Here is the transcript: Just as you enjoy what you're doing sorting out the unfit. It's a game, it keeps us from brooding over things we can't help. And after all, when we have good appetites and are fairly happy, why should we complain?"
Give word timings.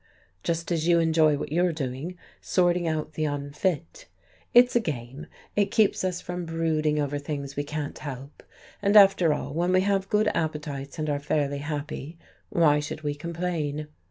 Just 0.41 0.71
as 0.71 0.87
you 0.87 0.97
enjoy 0.99 1.37
what 1.37 1.51
you're 1.51 1.71
doing 1.71 2.17
sorting 2.41 2.87
out 2.87 3.13
the 3.13 3.25
unfit. 3.25 4.07
It's 4.51 4.75
a 4.75 4.79
game, 4.79 5.27
it 5.55 5.69
keeps 5.69 6.03
us 6.03 6.19
from 6.21 6.43
brooding 6.47 6.97
over 6.99 7.19
things 7.19 7.55
we 7.55 7.63
can't 7.63 7.99
help. 7.99 8.41
And 8.81 8.97
after 8.97 9.31
all, 9.31 9.53
when 9.53 9.71
we 9.71 9.81
have 9.81 10.09
good 10.09 10.27
appetites 10.29 10.97
and 10.97 11.07
are 11.07 11.19
fairly 11.19 11.59
happy, 11.59 12.17
why 12.49 12.79
should 12.79 13.03
we 13.03 13.13
complain?" 13.13 13.89